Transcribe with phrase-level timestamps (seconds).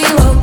[0.00, 0.36] тіло,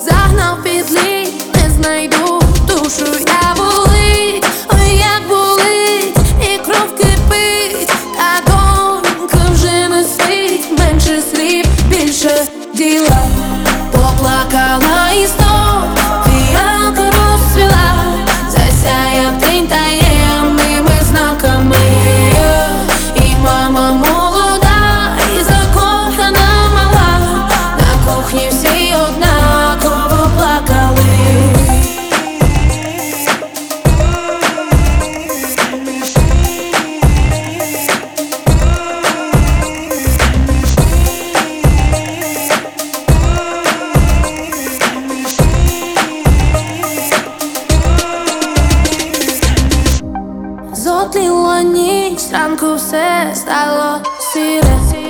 [0.00, 9.38] загнав підлі, не знайду душу, я болить, ой, як болить, і кров кипить, та донька
[9.52, 13.22] вже не спить, менше слів, більше діла
[13.92, 14.87] поплакала.
[51.08, 55.07] Потила ніч, ранку все стало сіре.